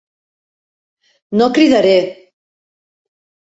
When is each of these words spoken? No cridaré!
No 1.39 1.51
cridaré! 1.59 1.95